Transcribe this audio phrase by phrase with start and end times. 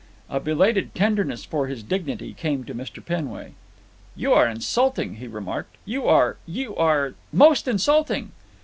[0.31, 3.05] A belated tenderness for his dignity came to Mr.
[3.05, 3.51] Penway.
[4.15, 5.75] "You are insulting," he remarked.
[5.85, 8.31] "You are—you are—most insulting."